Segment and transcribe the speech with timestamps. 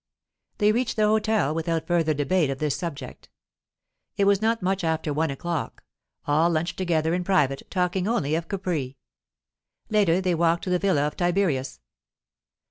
[0.57, 3.29] They reached the hotel without further debate of this subject.
[4.17, 5.83] It was not much after one o'clock;
[6.25, 8.97] all lunched together in private, talking only of Capri.
[9.91, 11.81] Later they walked to the villa of Tiberius.